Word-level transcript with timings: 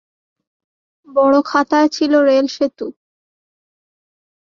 বড়খাতায় 1.07 1.89
ছিলো 1.89 2.17
রেলসেতু। 2.23 2.87